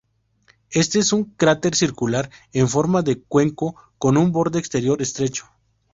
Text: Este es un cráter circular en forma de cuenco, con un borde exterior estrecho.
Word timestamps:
Este 0.71 0.97
es 0.97 1.13
un 1.13 1.25
cráter 1.25 1.75
circular 1.75 2.31
en 2.53 2.67
forma 2.67 3.03
de 3.03 3.21
cuenco, 3.21 3.75
con 3.99 4.17
un 4.17 4.31
borde 4.31 4.57
exterior 4.57 4.99
estrecho. 4.99 5.45